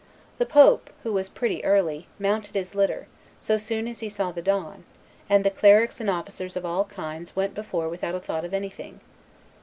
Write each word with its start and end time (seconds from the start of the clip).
"The 0.39 0.47
pope, 0.47 0.89
who 1.03 1.13
was 1.13 1.29
pretty 1.29 1.63
early, 1.63 2.07
mounted 2.17 2.55
his 2.55 2.73
litter, 2.73 3.05
so 3.37 3.57
soon 3.57 3.87
as 3.87 3.99
he 3.99 4.09
saw 4.09 4.31
the 4.31 4.41
dawn, 4.41 4.83
and 5.29 5.43
the 5.45 5.51
clerics 5.51 5.99
and 6.01 6.09
officers 6.09 6.57
of 6.57 6.65
all 6.65 6.85
kinds 6.85 7.35
went 7.35 7.53
before 7.53 7.87
without 7.87 8.15
a 8.15 8.19
thought 8.19 8.43
of 8.43 8.51
anything. 8.51 8.99